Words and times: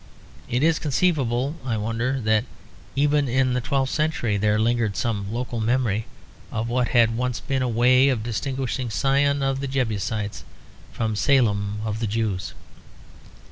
Is 0.49 0.77
it 0.77 0.81
conceivable, 0.81 1.57
I 1.63 1.77
wonder, 1.77 2.19
that 2.21 2.45
even 2.95 3.29
in 3.29 3.53
the 3.53 3.61
twelfth 3.61 3.93
century 3.93 4.35
there 4.35 4.57
lingered 4.57 4.97
some 4.97 5.31
local 5.31 5.59
memory 5.61 6.07
of 6.51 6.69
what 6.69 6.87
had 6.87 7.15
once 7.15 7.39
been 7.39 7.61
a 7.61 7.69
way 7.69 8.09
of 8.09 8.23
distinguishing 8.23 8.89
Sion 8.89 9.43
of 9.43 9.59
the 9.59 9.67
Jebusites 9.67 10.43
from 10.91 11.15
Salem 11.15 11.81
of 11.85 11.99
the 11.99 12.07
Jews? 12.07 12.55